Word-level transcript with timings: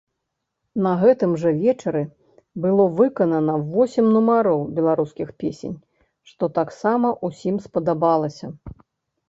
На 0.85 0.93
гэтым 1.01 1.31
жа 1.43 1.51
вечары 1.63 2.01
было 2.63 2.85
выканана 3.01 3.55
восем 3.75 4.09
нумароў 4.15 4.65
беларускіх 4.81 5.29
песень, 5.45 5.77
што 6.33 6.53
таксама 6.59 7.07
ўсім 7.31 7.55
спадабалася. 7.71 8.47